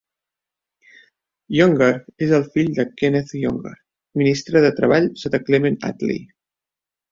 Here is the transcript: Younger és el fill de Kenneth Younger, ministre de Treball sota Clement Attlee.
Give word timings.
Younger 1.57 1.89
és 2.29 2.33
el 2.37 2.47
fill 2.55 2.73
de 2.79 2.87
Kenneth 3.03 3.35
Younger, 3.43 3.75
ministre 4.23 4.65
de 4.67 4.75
Treball 4.81 5.09
sota 5.27 5.45
Clement 5.51 5.81
Attlee. 5.93 6.27